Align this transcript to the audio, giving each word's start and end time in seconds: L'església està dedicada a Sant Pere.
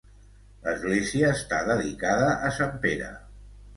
L'església 0.61 1.29
està 1.33 1.59
dedicada 1.69 2.31
a 2.49 2.51
Sant 2.59 2.77
Pere. 2.87 3.13